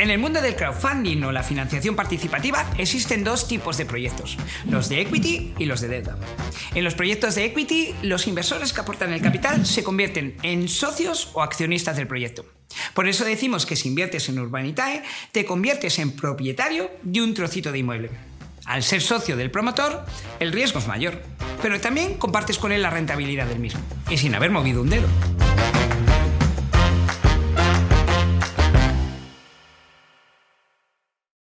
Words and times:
En 0.00 0.08
el 0.10 0.18
mundo 0.18 0.40
del 0.40 0.56
crowdfunding 0.56 1.24
o 1.24 1.30
la 1.30 1.42
financiación 1.42 1.94
participativa 1.94 2.64
existen 2.78 3.22
dos 3.22 3.46
tipos 3.46 3.76
de 3.76 3.84
proyectos, 3.84 4.38
los 4.66 4.88
de 4.88 5.02
equity 5.02 5.52
y 5.58 5.66
los 5.66 5.82
de 5.82 5.88
deuda. 5.88 6.16
En 6.74 6.84
los 6.84 6.94
proyectos 6.94 7.34
de 7.34 7.44
equity, 7.44 7.94
los 8.00 8.26
inversores 8.26 8.72
que 8.72 8.80
aportan 8.80 9.12
el 9.12 9.20
capital 9.20 9.66
se 9.66 9.84
convierten 9.84 10.38
en 10.42 10.70
socios 10.70 11.28
o 11.34 11.42
accionistas 11.42 11.98
del 11.98 12.06
proyecto. 12.06 12.46
Por 12.94 13.08
eso 13.08 13.26
decimos 13.26 13.66
que 13.66 13.76
si 13.76 13.88
inviertes 13.88 14.30
en 14.30 14.38
Urbanitae, 14.38 15.02
te 15.32 15.44
conviertes 15.44 15.98
en 15.98 16.12
propietario 16.12 16.90
de 17.02 17.20
un 17.20 17.34
trocito 17.34 17.70
de 17.70 17.80
inmueble. 17.80 18.10
Al 18.64 18.82
ser 18.82 19.02
socio 19.02 19.36
del 19.36 19.50
promotor, 19.50 20.06
el 20.38 20.52
riesgo 20.52 20.78
es 20.78 20.86
mayor, 20.86 21.20
pero 21.60 21.78
también 21.78 22.14
compartes 22.14 22.56
con 22.56 22.72
él 22.72 22.80
la 22.80 22.88
rentabilidad 22.88 23.44
del 23.44 23.58
mismo, 23.58 23.82
y 24.08 24.16
sin 24.16 24.34
haber 24.34 24.50
movido 24.50 24.80
un 24.80 24.88
dedo. 24.88 25.08